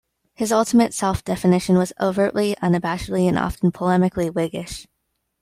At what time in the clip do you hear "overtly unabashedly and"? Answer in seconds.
1.99-3.37